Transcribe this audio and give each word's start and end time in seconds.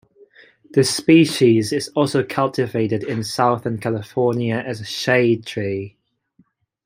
The 0.71 0.83
species 0.83 1.71
is 1.71 1.89
also 1.89 2.23
cultivated 2.23 3.03
in 3.03 3.23
Southern 3.23 3.77
California 3.77 4.55
as 4.55 4.81
a 4.81 4.85
shade 4.85 5.45
tree. 5.45 5.95